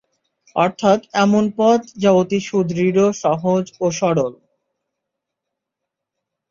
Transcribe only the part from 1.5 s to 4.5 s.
পথ যা অতি সুদৃঢ়, সহজ ও সরল।